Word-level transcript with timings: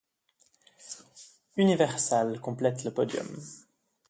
Universal 1.57 2.39
complète 2.39 2.83
le 2.85 2.91
podium. 2.91 3.39